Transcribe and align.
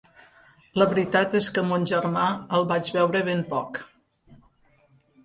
La 0.81 0.85
veritat 0.93 1.35
és 1.39 1.49
que 1.57 1.63
mon 1.71 1.85
germà 1.91 2.23
el 2.61 2.65
vaig 2.71 2.89
veure 2.97 3.21
ben 3.29 3.45
poc. 3.53 3.81